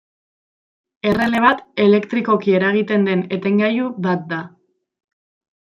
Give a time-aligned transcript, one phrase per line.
[1.11, 4.43] Errele bat elektrikoki eragiten den etengailu bat da.